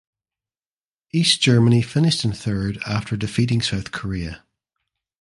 [1.13, 4.43] East Germany finished in third after defeating South Korea.